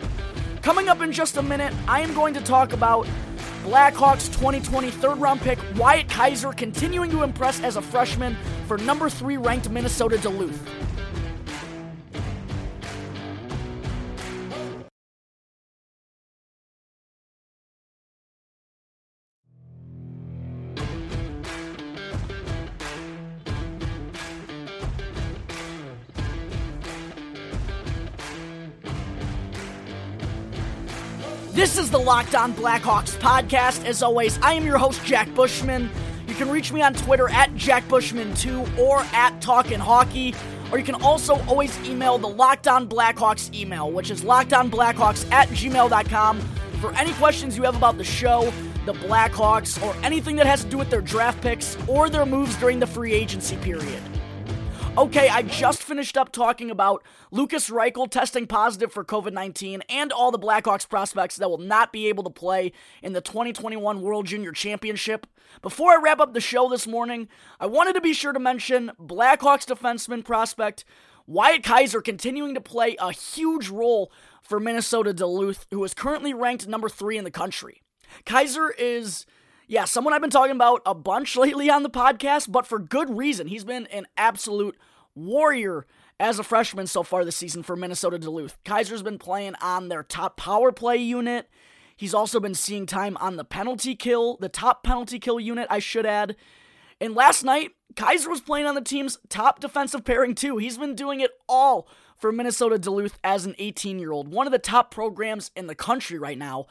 Coming 0.62 0.90
up 0.90 1.02
in 1.02 1.12
just 1.12 1.38
a 1.38 1.42
minute, 1.42 1.74
I 1.88 2.02
am 2.02 2.14
going 2.14 2.34
to 2.34 2.42
talk 2.42 2.74
about 2.74 3.08
Blackhawks 3.64 4.28
2020 4.34 4.92
third 4.92 5.18
round 5.20 5.40
pick 5.42 5.60
Wyatt 5.76 6.10
Kaiser 6.10 6.52
continuing 6.52 7.12
to 7.12 7.24
impress 7.24 7.62
as 7.62 7.78
a 7.78 7.82
freshman 7.82 8.36
for 8.68 8.78
number 8.80 9.10
three 9.10 9.38
ranked 9.38 9.70
Minnesota 9.70 10.18
Duluth. 10.18 10.60
This 31.52 31.78
is 31.78 31.92
the 31.92 31.98
Locked 32.00 32.34
On 32.34 32.54
Blackhawks 32.54 33.18
podcast. 33.18 33.84
As 33.84 34.02
always, 34.02 34.40
I 34.42 34.54
am 34.54 34.66
your 34.66 34.78
host, 34.78 35.04
Jack 35.04 35.34
Bushman. 35.36 35.90
You 36.26 36.34
can 36.34 36.50
reach 36.50 36.72
me 36.72 36.82
on 36.82 36.94
Twitter 36.94 37.28
at 37.30 37.54
JackBushman2 37.56 38.78
or 38.78 39.00
at 39.12 39.42
Talkin' 39.42 39.82
Hockey. 39.82 40.34
Or 40.72 40.78
you 40.78 40.86
can 40.86 40.96
also 40.96 41.36
always 41.48 41.78
email 41.86 42.18
the 42.18 42.30
Locked 42.30 42.70
On 42.70 42.88
Blackhawks 42.88 43.54
email, 43.54 43.92
which 43.92 44.12
is 44.12 44.22
lockedonblackhawks 44.22 45.30
at 45.30 45.50
gmail.com 45.50 46.40
for 46.80 46.94
any 46.94 47.12
questions 47.16 47.58
you 47.58 47.64
have 47.64 47.76
about 47.76 47.98
the 47.98 48.06
show, 48.06 48.54
the 48.86 48.94
Blackhawks, 48.94 49.84
or 49.84 49.94
anything 50.06 50.38
that 50.38 50.48
has 50.48 50.64
to 50.64 50.70
do 50.70 50.78
with 50.78 50.90
their 50.90 51.02
draft 51.02 51.42
picks 51.42 51.78
or 51.86 52.10
their 52.10 52.26
moves 52.26 52.56
during 52.56 52.80
the 52.80 52.88
free 52.88 53.12
agency 53.12 53.58
period. 53.58 54.02
Okay, 54.98 55.28
I 55.28 55.42
just 55.42 55.81
finished 55.92 56.16
up 56.16 56.32
talking 56.32 56.72
about 56.72 57.04
Lukas 57.32 57.70
Reichel 57.70 58.10
testing 58.10 58.48
positive 58.48 58.94
for 58.94 59.04
COVID 59.04 59.34
19 59.34 59.84
and 59.90 60.14
all 60.14 60.32
the 60.32 60.40
Blackhawks 60.40 60.88
prospects 60.88 61.36
that 61.36 61.50
will 61.50 61.58
not 61.58 61.92
be 61.92 62.08
able 62.08 62.24
to 62.24 62.30
play 62.30 62.72
in 63.04 63.12
the 63.12 63.20
2021 63.20 64.02
World 64.02 64.26
Junior 64.26 64.54
Championship. 64.54 65.28
Before 65.62 65.92
I 65.92 66.02
wrap 66.02 66.22
up 66.22 66.34
the 66.34 66.40
show 66.40 66.70
this 66.70 66.88
morning, 66.88 67.28
I 67.60 67.66
wanted 67.66 67.96
to 67.96 68.00
be 68.00 68.14
sure 68.14 68.32
to 68.32 68.40
mention 68.40 68.94
Blackhawks 68.98 69.66
defenseman 69.66 70.24
prospect 70.24 70.86
Wyatt 71.28 71.62
Kaiser 71.62 72.02
continuing 72.02 72.54
to 72.54 72.62
play 72.62 72.96
a 72.98 73.12
huge 73.12 73.68
role 73.68 74.14
for 74.42 74.62
Minnesota 74.62 75.12
Duluth, 75.12 75.68
who 75.72 75.84
is 75.84 75.94
currently 75.94 76.34
ranked 76.34 76.70
number 76.70 76.88
three 76.88 77.18
in 77.18 77.26
the 77.26 77.32
country. 77.32 77.82
Kaiser 78.24 78.70
is 78.70 79.26
yeah, 79.68 79.84
someone 79.84 80.14
I've 80.14 80.22
been 80.22 80.30
talking 80.30 80.56
about 80.56 80.82
a 80.86 80.96
bunch 80.96 81.36
lately 81.36 81.70
on 81.70 81.84
the 81.84 81.90
podcast, 81.90 82.50
but 82.50 82.66
for 82.66 82.80
good 82.80 83.18
reason. 83.18 83.48
He's 83.48 83.66
been 83.66 83.88
an 83.88 84.08
absolute 84.16 84.78
warrior 85.16 85.86
as 86.20 86.40
a 86.40 86.44
freshman 86.44 86.88
so 86.88 87.04
far 87.04 87.26
this 87.26 87.36
season 87.36 87.64
for 87.64 87.76
Minnesota 87.76 88.20
Duluth. 88.20 88.58
Kaiser's 88.64 89.04
been 89.04 89.18
playing 89.18 89.56
on 89.62 89.90
their 89.90 90.04
top 90.04 90.38
power 90.38 90.72
play 90.72 90.98
unit. 90.98 91.50
He's 91.96 92.14
also 92.14 92.40
been 92.40 92.56
seeing 92.56 92.86
time 92.86 93.18
on 93.18 93.36
the 93.36 93.44
penalty 93.44 93.96
kill, 93.96 94.38
the 94.38 94.50
top 94.50 94.84
penalty 94.84 95.20
kill 95.20 95.40
unit, 95.40 95.68
I 95.70 95.80
should 95.80 96.06
add. 96.06 96.36
And 97.00 97.16
last 97.16 97.44
night, 97.44 97.72
Kaiser 97.96 98.30
was 98.30 98.42
playing 98.42 98.68
on 98.68 98.76
the 98.76 98.82
team's 98.82 99.18
top 99.30 99.60
defensive 99.60 100.04
pairing 100.04 100.36
too. 100.36 100.58
He's 100.58 100.78
been 100.78 100.96
doing 100.96 101.20
it 101.20 101.32
all 101.50 101.88
for 102.18 102.32
Minnesota 102.32 102.78
Duluth 102.78 103.20
as 103.24 103.46
an 103.46 103.56
18 103.58 104.00
year 104.00 104.12
old, 104.12 104.32
one 104.32 104.48
of 104.48 104.52
the 104.52 104.60
top 104.60 104.92
programs 104.92 105.52
in 105.56 105.68
the 105.68 105.76
country 105.76 106.20
right 106.20 106.38
now 106.38 106.68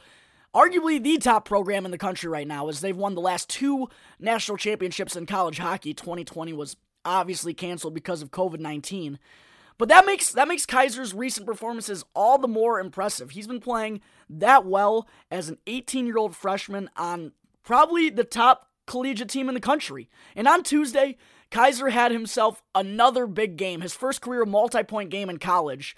arguably 0.53 1.01
the 1.01 1.17
top 1.17 1.45
program 1.45 1.85
in 1.85 1.91
the 1.91 1.97
country 1.97 2.29
right 2.29 2.47
now, 2.47 2.67
as 2.67 2.81
they've 2.81 2.95
won 2.97 3.15
the 3.15 3.21
last 3.21 3.49
two 3.49 3.87
national 4.19 4.57
championships 4.57 5.15
in 5.15 5.25
college 5.25 5.57
hockey. 5.57 5.93
2020 5.93 6.53
was 6.53 6.75
obviously 7.05 7.53
canceled 7.53 7.93
because 7.93 8.21
of 8.21 8.31
COVID 8.31 8.59
19. 8.59 9.19
But 9.77 9.89
that 9.89 10.05
makes 10.05 10.31
that 10.31 10.47
makes 10.47 10.65
Kaiser's 10.65 11.13
recent 11.13 11.45
performances 11.47 12.05
all 12.13 12.37
the 12.37 12.47
more 12.47 12.79
impressive. 12.79 13.31
He's 13.31 13.47
been 13.47 13.59
playing 13.59 14.01
that 14.29 14.65
well 14.65 15.07
as 15.31 15.49
an 15.49 15.57
18-year-old 15.65 16.35
freshman 16.35 16.89
on 16.95 17.31
probably 17.63 18.09
the 18.09 18.23
top 18.23 18.67
collegiate 18.85 19.29
team 19.29 19.47
in 19.47 19.55
the 19.55 19.59
country. 19.59 20.09
And 20.35 20.47
on 20.47 20.63
Tuesday, 20.63 21.17
Kaiser 21.49 21.89
had 21.89 22.11
himself 22.11 22.61
another 22.75 23.25
big 23.25 23.57
game, 23.57 23.81
his 23.81 23.93
first 23.93 24.21
career 24.21 24.45
multi-point 24.45 25.09
game 25.09 25.29
in 25.29 25.37
college. 25.37 25.95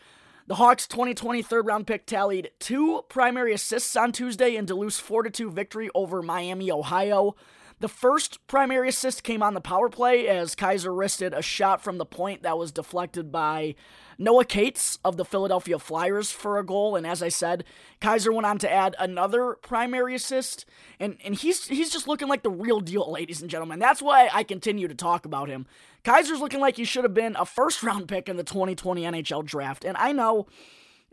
The 0.47 0.55
Hawks' 0.55 0.87
2020 0.87 1.41
third 1.41 1.65
round 1.65 1.87
pick 1.87 2.05
tallied 2.05 2.51
two 2.59 3.03
primary 3.09 3.53
assists 3.53 3.95
on 3.95 4.11
Tuesday 4.11 4.55
in 4.55 4.65
Duluth's 4.65 4.99
4 4.99 5.23
2 5.23 5.51
victory 5.51 5.89
over 5.95 6.21
Miami, 6.21 6.71
Ohio. 6.71 7.35
The 7.83 7.89
first 7.89 8.39
primary 8.47 8.87
assist 8.87 9.25
came 9.25 9.43
on 9.43 9.55
the 9.55 9.59
power 9.59 9.89
play 9.89 10.29
as 10.29 10.55
Kaiser 10.55 10.93
wristed 10.93 11.33
a 11.33 11.41
shot 11.41 11.83
from 11.83 11.97
the 11.97 12.05
point 12.05 12.41
that 12.43 12.57
was 12.57 12.71
deflected 12.71 13.29
by 13.29 13.75
Noah 14.17 14.45
Cates 14.45 14.99
of 15.03 15.17
the 15.17 15.25
Philadelphia 15.25 15.77
Flyers 15.77 16.31
for 16.31 16.57
a 16.57 16.65
goal. 16.65 16.95
And 16.95 17.05
as 17.05 17.21
I 17.21 17.27
said, 17.27 17.65
Kaiser 17.99 18.31
went 18.31 18.45
on 18.45 18.57
to 18.59 18.71
add 18.71 18.95
another 18.99 19.57
primary 19.61 20.15
assist. 20.15 20.65
And, 20.97 21.17
and 21.25 21.35
he's 21.35 21.67
he's 21.67 21.91
just 21.91 22.07
looking 22.07 22.29
like 22.29 22.43
the 22.43 22.49
real 22.49 22.79
deal, 22.79 23.11
ladies 23.11 23.41
and 23.41 23.51
gentlemen. 23.51 23.79
That's 23.79 24.01
why 24.01 24.29
I 24.31 24.43
continue 24.43 24.87
to 24.87 24.95
talk 24.95 25.25
about 25.25 25.49
him. 25.49 25.65
Kaiser's 26.05 26.39
looking 26.39 26.61
like 26.61 26.77
he 26.77 26.85
should 26.85 27.03
have 27.03 27.13
been 27.13 27.35
a 27.35 27.45
first 27.45 27.83
round 27.83 28.07
pick 28.07 28.29
in 28.29 28.37
the 28.37 28.45
2020 28.45 29.01
NHL 29.01 29.43
draft. 29.43 29.83
And 29.83 29.97
I 29.97 30.13
know 30.13 30.47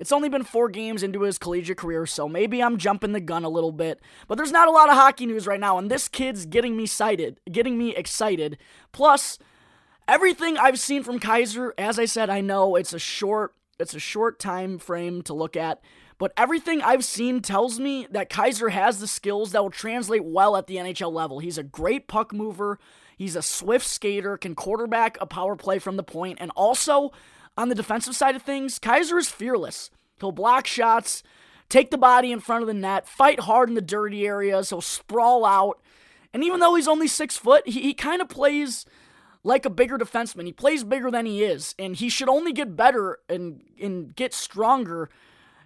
it's 0.01 0.13
only 0.13 0.31
been 0.31 0.45
four 0.45 0.71
games 0.71 1.03
into 1.03 1.23
his 1.23 1.37
collegiate 1.37 1.77
career, 1.77 2.07
so 2.07 2.27
maybe 2.27 2.63
I'm 2.63 2.79
jumping 2.79 3.13
the 3.13 3.21
gun 3.21 3.45
a 3.45 3.51
little 3.51 3.71
bit. 3.71 4.01
But 4.27 4.37
there's 4.37 4.51
not 4.51 4.67
a 4.67 4.73
lot 4.73 4.89
of 4.89 4.97
hockey 4.97 5.27
news 5.27 5.47
right 5.47 5.61
now, 5.61 5.77
and 5.77 5.91
this 5.91 6.09
kid's 6.09 6.47
getting 6.47 6.75
me 6.75 6.85
excited, 6.85 7.39
getting 7.53 7.77
me 7.77 7.95
excited. 7.95 8.57
Plus, 8.93 9.39
everything 10.09 10.57
I've 10.57 10.81
seen 10.81 11.03
from 11.03 11.21
Kaiser, 11.21 11.75
as 11.77 11.99
I 11.99 12.07
said, 12.07 12.31
I 12.31 12.41
know 12.41 12.77
it's 12.77 12.95
a 12.95 12.99
short, 12.99 13.55
it's 13.79 13.95
a 13.95 14.01
short 14.01 14.39
time 14.39 14.79
frame 14.79 15.21
to 15.23 15.35
look 15.35 15.55
at. 15.55 15.83
But 16.17 16.33
everything 16.37 16.81
I've 16.81 17.05
seen 17.05 17.43
tells 17.43 17.79
me 17.79 18.07
that 18.11 18.31
Kaiser 18.31 18.71
has 18.71 19.01
the 19.01 19.07
skills 19.07 19.53
that 19.53 19.63
will 19.63 19.71
translate 19.71 20.25
well 20.25 20.57
at 20.57 20.67
the 20.67 20.77
NHL 20.77 21.13
level. 21.13 21.41
He's 21.41 21.59
a 21.59 21.63
great 21.63 22.09
puck 22.09 22.33
mover. 22.33 22.79
He's 23.19 23.37
a 23.37 23.43
swift 23.43 23.87
skater, 23.87 24.39
can 24.39 24.55
quarterback 24.55 25.19
a 25.21 25.27
power 25.27 25.57
play 25.57 25.79
from 25.79 25.97
the 25.97 26.03
point, 26.03 26.39
and 26.41 26.51
also 26.57 27.13
on 27.57 27.69
the 27.69 27.75
defensive 27.75 28.17
side 28.17 28.37
of 28.37 28.43
things, 28.43 28.79
Kaiser 28.79 29.19
is 29.19 29.29
fearless. 29.29 29.91
He'll 30.19 30.33
block 30.33 30.67
shots, 30.67 31.23
take 31.69 31.91
the 31.91 31.99
body 31.99 32.33
in 32.33 32.41
front 32.41 32.63
of 32.63 32.67
the 32.67 32.75
net, 32.75 33.09
fight 33.09 33.41
hard 33.41 33.69
in 33.69 33.75
the 33.75 33.81
dirty 33.81 34.27
areas, 34.27 34.71
he'll 34.71 34.81
sprawl 34.81 35.45
out. 35.45 35.81
And 36.33 36.45
even 36.45 36.61
though 36.61 36.75
he's 36.75 36.89
only 36.89 37.09
six 37.09 37.37
foot, 37.37 37.67
he, 37.67 37.81
he 37.81 37.95
kind 37.95 38.23
of 38.23 38.29
plays 38.29 38.87
like 39.43 39.65
a 39.65 39.71
bigger 39.71 39.99
defenseman. 39.99 40.47
He 40.47 40.53
plays 40.53 40.85
bigger 40.85 41.11
than 41.11 41.27
he 41.27 41.43
is, 41.43 41.75
and 41.79 41.97
he 41.97 42.09
should 42.09 42.29
only 42.29 42.53
get 42.53 42.77
better 42.77 43.19
and, 43.29 43.63
and 43.81 44.15
get 44.15 44.35
stronger 44.35 45.09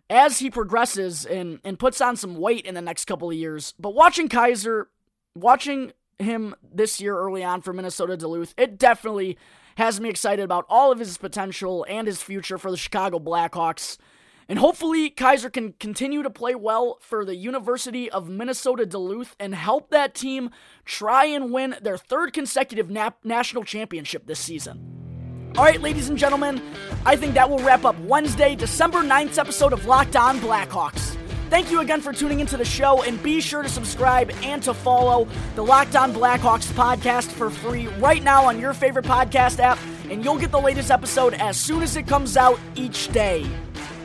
as 0.08 0.38
he 0.38 0.50
progresses 0.50 1.24
and, 1.24 1.60
and 1.64 1.78
puts 1.78 2.00
on 2.00 2.16
some 2.16 2.36
weight 2.36 2.66
in 2.66 2.74
the 2.74 2.82
next 2.82 3.06
couple 3.06 3.30
of 3.30 3.36
years. 3.36 3.74
But 3.78 3.94
watching 3.94 4.28
Kaiser, 4.28 4.88
watching 5.34 5.92
him 6.18 6.54
this 6.62 7.00
year 7.00 7.16
early 7.16 7.42
on 7.42 7.62
for 7.62 7.72
Minnesota 7.72 8.16
Duluth, 8.16 8.54
it 8.56 8.78
definitely 8.78 9.36
has 9.76 10.00
me 10.00 10.08
excited 10.08 10.42
about 10.44 10.66
all 10.68 10.92
of 10.92 10.98
his 10.98 11.18
potential 11.18 11.84
and 11.88 12.06
his 12.06 12.22
future 12.22 12.58
for 12.58 12.70
the 12.70 12.76
Chicago 12.76 13.18
Blackhawks. 13.18 13.98
And 14.48 14.58
hopefully, 14.58 15.08
Kaiser 15.08 15.48
can 15.48 15.72
continue 15.80 16.22
to 16.22 16.28
play 16.28 16.54
well 16.54 16.98
for 17.00 17.24
the 17.24 17.34
University 17.34 18.10
of 18.10 18.28
Minnesota 18.28 18.84
Duluth 18.84 19.34
and 19.40 19.54
help 19.54 19.90
that 19.90 20.14
team 20.14 20.50
try 20.84 21.24
and 21.24 21.50
win 21.50 21.76
their 21.80 21.96
third 21.96 22.34
consecutive 22.34 22.90
national 23.24 23.64
championship 23.64 24.26
this 24.26 24.40
season. 24.40 25.52
All 25.56 25.64
right, 25.64 25.80
ladies 25.80 26.08
and 26.08 26.18
gentlemen, 26.18 26.60
I 27.06 27.16
think 27.16 27.34
that 27.34 27.48
will 27.48 27.60
wrap 27.60 27.84
up 27.84 27.98
Wednesday, 28.00 28.54
December 28.54 28.98
9th 28.98 29.38
episode 29.38 29.72
of 29.72 29.86
Locked 29.86 30.16
On 30.16 30.38
Blackhawks. 30.40 31.13
Thank 31.50 31.70
you 31.70 31.80
again 31.80 32.00
for 32.00 32.12
tuning 32.12 32.40
into 32.40 32.56
the 32.56 32.64
show, 32.64 33.02
and 33.02 33.22
be 33.22 33.40
sure 33.40 33.62
to 33.62 33.68
subscribe 33.68 34.32
and 34.42 34.62
to 34.64 34.74
follow 34.74 35.28
the 35.54 35.62
Locked 35.62 35.94
On 35.94 36.12
Blackhawks 36.12 36.66
podcast 36.72 37.30
for 37.30 37.48
free 37.50 37.86
right 37.98 38.22
now 38.22 38.46
on 38.46 38.58
your 38.58 38.72
favorite 38.72 39.04
podcast 39.04 39.60
app, 39.60 39.78
and 40.10 40.24
you'll 40.24 40.38
get 40.38 40.50
the 40.50 40.60
latest 40.60 40.90
episode 40.90 41.34
as 41.34 41.56
soon 41.56 41.82
as 41.82 41.96
it 41.96 42.08
comes 42.08 42.36
out 42.36 42.58
each 42.74 43.08
day. 43.08 43.46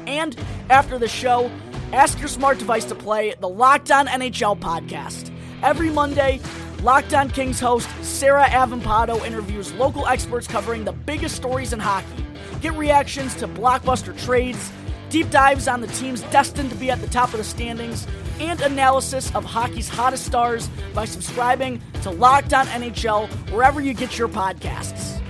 And 0.06 0.36
after 0.70 1.00
the 1.00 1.08
show, 1.08 1.50
ask 1.92 2.20
your 2.20 2.28
smart 2.28 2.60
device 2.60 2.86
to 2.86 2.96
play 2.96 3.34
the 3.40 3.50
Locked 3.50 3.90
On 3.90 4.06
NHL 4.08 4.60
podcast. 4.60 5.32
Every 5.64 5.90
Monday, 5.90 6.40
Locked 6.84 7.14
On 7.14 7.30
Kings 7.30 7.60
host 7.60 7.90
Sarah 8.04 8.46
Avampado 8.46 9.26
interviews 9.26 9.74
local 9.74 10.06
experts 10.08 10.46
covering 10.46 10.84
the 10.84 10.94
biggest 10.94 11.36
stories 11.36 11.74
in 11.74 11.80
hockey. 11.80 12.26
Get 12.62 12.74
reactions 12.74 13.34
to 13.36 13.48
blockbuster 13.48 14.18
trades 14.24 14.72
deep 15.10 15.30
dives 15.30 15.68
on 15.68 15.82
the 15.82 15.88
teams 15.88 16.22
destined 16.24 16.70
to 16.70 16.76
be 16.76 16.92
at 16.92 17.02
the 17.02 17.08
top 17.08 17.32
of 17.34 17.38
the 17.38 17.44
standings, 17.44 18.08
and 18.40 18.62
analysis 18.62 19.34
of 19.36 19.44
hockey's 19.44 19.90
hottest 19.90 20.26
stars 20.26 20.70
by 20.94 21.06
subscribing 21.06 21.82
to 22.02 22.10
Locked 22.10 22.54
On 22.54 22.66
NHL 22.68 23.28
wherever 23.52 23.82
you 23.82 23.94
get 23.94 24.18
your 24.18 24.30
podcasts. 24.30 25.22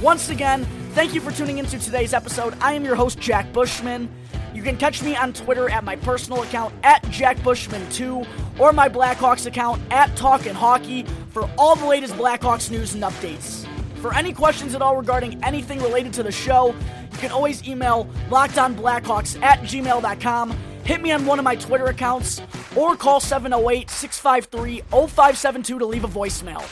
Once 0.00 0.28
again, 0.28 0.64
thank 0.92 1.14
you 1.14 1.20
for 1.20 1.30
tuning 1.32 1.58
into 1.58 1.78
today's 1.78 2.12
episode. 2.12 2.54
I 2.60 2.74
am 2.74 2.84
your 2.84 2.94
host, 2.94 3.18
Jack 3.18 3.52
Bushman. 3.52 4.10
You 4.54 4.62
can 4.62 4.76
catch 4.76 5.02
me 5.02 5.16
on 5.16 5.32
Twitter 5.32 5.70
at 5.70 5.84
my 5.84 5.96
personal 5.96 6.42
account 6.42 6.74
at 6.82 7.02
JackBushman2 7.04 8.26
or 8.58 8.72
my 8.72 8.88
Blackhawks 8.88 9.46
account 9.46 9.80
at 9.90 10.14
Talkin' 10.16 10.54
Hockey 10.54 11.04
for 11.30 11.48
all 11.56 11.76
the 11.76 11.86
latest 11.86 12.14
Blackhawks 12.14 12.70
news 12.70 12.94
and 12.94 13.02
updates. 13.02 13.66
For 14.00 14.14
any 14.14 14.32
questions 14.32 14.74
at 14.74 14.82
all 14.82 14.96
regarding 14.96 15.42
anything 15.44 15.80
related 15.80 16.12
to 16.14 16.22
the 16.22 16.32
show, 16.32 16.74
you 17.18 17.22
can 17.22 17.32
always 17.32 17.66
email 17.66 18.08
lockedonblackhawks 18.30 19.42
at 19.42 19.58
gmail.com, 19.60 20.50
hit 20.84 21.02
me 21.02 21.10
on 21.10 21.26
one 21.26 21.40
of 21.40 21.44
my 21.44 21.56
Twitter 21.56 21.86
accounts, 21.86 22.40
or 22.76 22.94
call 22.94 23.18
708 23.18 23.90
653 23.90 24.82
0572 24.90 25.78
to 25.80 25.84
leave 25.84 26.04
a 26.04 26.08
voicemail. 26.08 26.64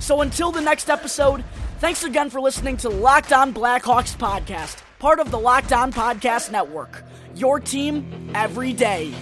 So 0.00 0.22
until 0.22 0.50
the 0.50 0.60
next 0.60 0.90
episode, 0.90 1.44
thanks 1.78 2.02
again 2.02 2.28
for 2.28 2.40
listening 2.40 2.76
to 2.78 2.88
Locked 2.88 3.32
On 3.32 3.54
Blackhawks 3.54 4.16
podcast, 4.16 4.82
part 4.98 5.20
of 5.20 5.30
the 5.30 5.38
Locked 5.38 5.72
On 5.72 5.92
Podcast 5.92 6.50
Network. 6.50 7.04
Your 7.36 7.60
team 7.60 8.32
every 8.34 8.72
day. 8.72 9.14